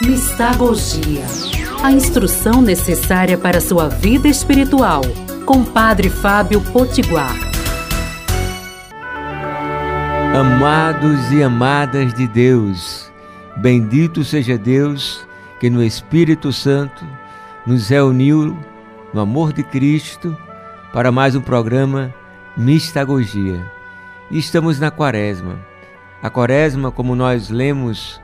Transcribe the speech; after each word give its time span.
Mistagogia. 0.00 1.26
A 1.82 1.90
instrução 1.90 2.62
necessária 2.62 3.36
para 3.36 3.60
sua 3.60 3.88
vida 3.88 4.28
espiritual. 4.28 5.00
Com 5.44 5.64
Padre 5.64 6.08
Fábio 6.08 6.60
Potiguar. 6.60 7.34
Amados 10.38 11.32
e 11.32 11.42
amadas 11.42 12.14
de 12.14 12.28
Deus, 12.28 13.10
bendito 13.56 14.22
seja 14.22 14.56
Deus 14.56 15.26
que 15.58 15.68
no 15.68 15.82
Espírito 15.82 16.52
Santo 16.52 17.04
nos 17.66 17.88
reuniu 17.88 18.56
no 19.12 19.20
amor 19.20 19.52
de 19.52 19.64
Cristo 19.64 20.36
para 20.92 21.10
mais 21.10 21.34
um 21.34 21.40
programa 21.40 22.14
Mistagogia. 22.56 23.60
Estamos 24.30 24.78
na 24.78 24.92
Quaresma. 24.92 25.58
A 26.22 26.30
Quaresma, 26.30 26.92
como 26.92 27.16
nós 27.16 27.50
lemos 27.50 28.20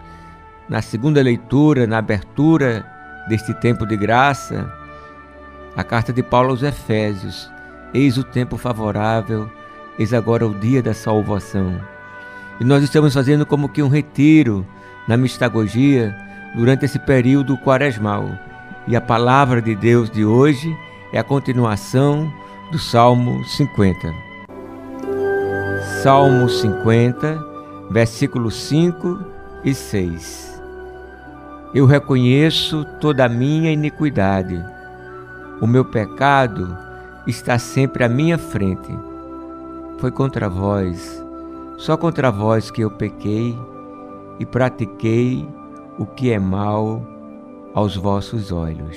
na 0.69 0.81
segunda 0.81 1.23
leitura, 1.23 1.87
na 1.87 1.99
abertura 1.99 2.85
deste 3.29 3.53
tempo 3.55 3.87
de 3.87 3.97
graça, 3.97 4.71
a 5.77 5.83
carta 5.83 6.13
de 6.13 6.23
Paulo 6.23 6.51
aos 6.51 6.63
Efésios. 6.63 7.51
Eis 7.93 8.17
o 8.17 8.25
tempo 8.25 8.57
favorável, 8.57 9.51
eis 9.99 10.13
agora 10.13 10.47
o 10.47 10.55
dia 10.55 10.83
da 10.83 10.95
salvação. 10.95 11.81
E 12.61 12.65
nós 12.65 12.83
estamos 12.83 13.15
fazendo 13.15 13.45
como 13.45 13.69
que 13.69 13.83
um 13.83 13.89
retiro 13.89 14.67
na 15.09 15.17
mistagogia 15.17 16.17
durante 16.55 16.85
esse 16.85 16.99
período 16.99 17.59
quaresmal. 17.59 18.29
E 18.87 18.97
a 18.97 19.01
palavra 19.01 19.61
de 19.61 19.75
Deus 19.75 20.11
de 20.11 20.25
hoje 20.25 20.77
é 21.13 21.19
a 21.19 21.25
continuação 21.25 22.33
do 22.71 22.79
Salmo 22.79 23.45
50. 23.45 24.13
Salmo 26.03 26.49
50, 26.49 27.39
versículos 27.91 28.55
5 28.55 29.25
e 29.65 29.75
6. 29.75 30.54
Eu 31.75 31.87
reconheço 31.87 32.85
toda 33.01 33.25
a 33.25 33.29
minha 33.29 33.73
iniquidade. 33.73 34.65
O 35.61 35.67
meu 35.67 35.85
pecado 35.85 36.79
está 37.27 37.59
sempre 37.59 38.05
à 38.05 38.09
minha 38.09 38.39
frente. 38.39 38.97
Foi 39.99 40.13
contra 40.13 40.49
vós, 40.49 41.21
só 41.77 41.97
contra 41.97 42.31
vós 42.31 42.71
que 42.71 42.83
eu 42.83 42.93
pequei 42.93 43.59
e 44.39 44.47
pratiquei 44.47 45.49
o 45.99 46.07
que 46.07 46.31
é 46.31 46.39
mal 46.39 47.03
aos 47.75 47.97
vossos 47.97 48.53
olhos. 48.53 48.97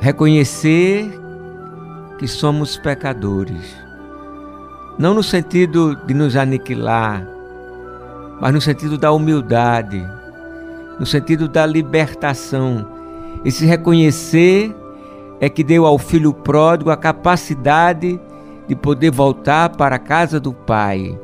Reconhecer 0.00 1.10
que 2.18 2.28
somos 2.28 2.76
pecadores, 2.76 3.74
não 4.98 5.14
no 5.14 5.22
sentido 5.22 5.96
de 6.04 6.12
nos 6.12 6.36
aniquilar, 6.36 7.35
mas 8.40 8.52
no 8.52 8.60
sentido 8.60 8.98
da 8.98 9.12
humildade, 9.12 10.04
no 10.98 11.06
sentido 11.06 11.48
da 11.48 11.64
libertação. 11.64 12.86
Esse 13.44 13.64
reconhecer 13.64 14.74
é 15.40 15.48
que 15.48 15.62
deu 15.62 15.86
ao 15.86 15.98
filho 15.98 16.32
pródigo 16.32 16.90
a 16.90 16.96
capacidade 16.96 18.20
de 18.66 18.74
poder 18.74 19.10
voltar 19.10 19.70
para 19.70 19.96
a 19.96 20.00
casa 20.00 20.40
do 20.40 20.52
Pai. 20.52 21.18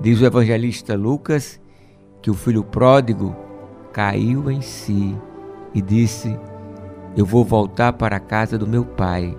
Diz 0.00 0.20
o 0.20 0.26
evangelista 0.26 0.94
Lucas 0.94 1.60
que 2.20 2.30
o 2.30 2.34
filho 2.34 2.64
pródigo 2.64 3.34
caiu 3.92 4.50
em 4.50 4.60
si 4.60 5.16
e 5.72 5.80
disse: 5.80 6.38
Eu 7.16 7.24
vou 7.24 7.44
voltar 7.44 7.92
para 7.92 8.16
a 8.16 8.20
casa 8.20 8.58
do 8.58 8.66
meu 8.66 8.84
pai 8.84 9.36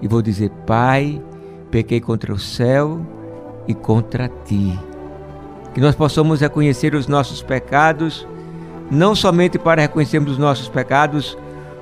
e 0.00 0.08
vou 0.08 0.20
dizer: 0.20 0.50
Pai, 0.66 1.22
pequei 1.70 2.00
contra 2.00 2.32
o 2.32 2.38
céu 2.38 3.00
e 3.68 3.74
contra 3.74 4.28
ti 4.28 4.78
que 5.74 5.80
nós 5.80 5.94
possamos 5.94 6.40
reconhecer 6.40 6.94
os 6.94 7.06
nossos 7.06 7.42
pecados, 7.42 8.26
não 8.90 9.14
somente 9.14 9.58
para 9.58 9.82
reconhecermos 9.82 10.32
os 10.32 10.38
nossos 10.38 10.68
pecados, 10.68 11.36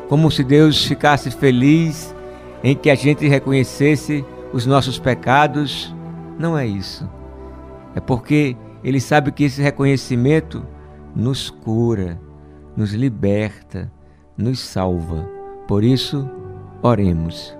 como 0.09 0.31
se 0.31 0.45
Deus 0.45 0.85
ficasse 0.85 1.31
feliz 1.31 2.15
em 2.63 2.75
que 2.77 2.91
a 2.91 2.95
gente 2.95 3.27
reconhecesse 3.27 4.25
os 4.53 4.67
nossos 4.67 4.99
pecados. 4.99 5.95
Não 6.39 6.57
é 6.57 6.67
isso. 6.67 7.09
É 7.95 8.01
porque 8.01 8.57
Ele 8.83 9.01
sabe 9.01 9.33
que 9.33 9.45
esse 9.45 9.61
reconhecimento 9.61 10.65
nos 11.15 11.51
cura, 11.51 12.21
nos 12.77 12.93
liberta, 12.93 13.91
nos 14.37 14.61
salva. 14.61 15.29
Por 15.67 15.85
isso, 15.85 16.29
oremos. 16.83 17.57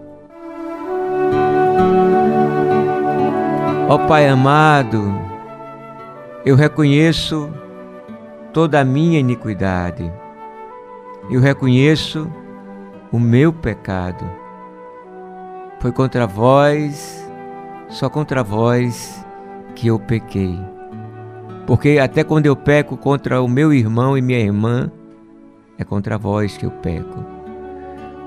Ó 3.89 3.99
Pai 4.07 4.29
amado, 4.29 5.30
eu 6.45 6.57
reconheço 6.57 7.53
toda 8.53 8.81
a 8.81 8.85
minha 8.85 9.19
iniquidade. 9.19 10.11
Eu 11.31 11.41
reconheço 11.41 12.31
o 13.13 13.19
meu 13.19 13.53
pecado. 13.53 14.25
Foi 15.81 15.93
contra 15.93 16.27
vós, 16.27 17.29
só 17.89 18.09
contra 18.09 18.43
vós 18.43 19.25
que 19.75 19.89
eu 19.89 19.99
pequei. 19.99 20.59
Porque 21.67 21.99
até 21.99 22.25
quando 22.25 22.47
eu 22.47 22.57
peco 22.57 22.97
contra 22.97 23.43
o 23.43 23.49
meu 23.49 23.73
irmão 23.73 24.17
e 24.17 24.23
minha 24.23 24.41
irmã, 24.41 24.91
é 25.79 25.85
contra 25.85 26.17
vós 26.17 26.57
que 26.57 26.65
eu 26.65 26.71
peco. 26.71 27.25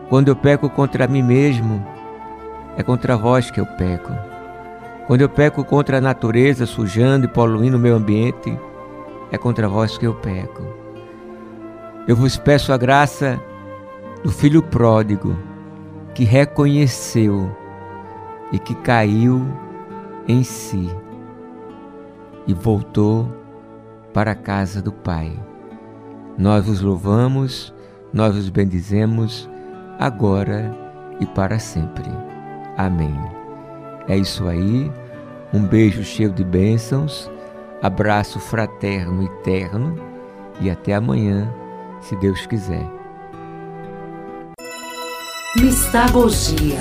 Quando 0.08 0.28
eu 0.28 0.36
peco 0.36 0.70
contra 0.70 1.08
mim 1.08 1.24
mesmo, 1.24 1.84
é 2.78 2.84
contra 2.84 3.18
vós 3.18 3.50
que 3.50 3.60
eu 3.60 3.66
peco. 3.66 4.33
Quando 5.08 5.22
eu 5.22 5.30
peco 5.30 5.64
contra 5.66 5.98
a 5.98 6.02
natureza, 6.02 6.66
sujando 6.66 7.26
e 7.26 7.30
poluindo 7.30 7.78
o 7.78 7.80
meu 7.80 7.96
ambiente, 7.96 8.58
é 9.32 9.38
contra 9.38 9.68
vós 9.68 9.98
que 9.98 10.08
eu 10.08 10.14
peco. 10.14 10.64
Eu 12.08 12.16
vos 12.16 12.38
peço 12.38 12.72
a 12.72 12.78
graça 12.78 13.42
do 14.24 14.32
filho 14.32 14.62
pródigo 14.62 15.38
que 16.14 16.24
reconheceu 16.24 17.50
e 18.52 18.60
que 18.60 18.76
caiu 18.76 19.46
em 20.28 20.44
si 20.44 20.90
e 22.48 22.54
voltou 22.54 23.28
para 24.14 24.32
a 24.32 24.36
casa 24.36 24.82
do 24.82 24.92
Pai. 24.92 25.38
Nós 26.38 26.66
vos 26.66 26.82
louvamos, 26.82 27.74
nós 28.14 28.36
vos 28.36 28.50
bendizemos, 28.50 29.50
agora 30.00 30.76
e 31.20 31.26
para 31.26 31.60
sempre. 31.60 32.10
Amém. 32.78 33.43
É 34.08 34.18
isso 34.18 34.48
aí. 34.48 34.92
Um 35.54 35.64
beijo 35.64 36.04
cheio 36.04 36.32
de 36.32 36.44
bênçãos, 36.44 37.30
abraço 37.82 38.40
fraterno 38.40 39.24
e 39.24 39.30
terno 39.44 39.96
e 40.60 40.70
até 40.70 40.96
amanhã, 40.96 41.54
se 42.02 42.16
Deus 42.16 42.46
quiser. 42.46 42.86
Mistagogia 45.56 46.80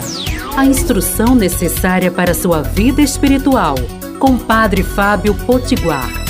a 0.57 0.67
instrução 0.67 1.35
necessária 1.35 2.11
para 2.11 2.35
sua 2.35 2.63
vida 2.63 3.01
espiritual, 3.01 3.75
com 4.19 4.37
Padre 4.37 4.83
Fábio 4.83 5.35
Potiguar. 5.47 6.22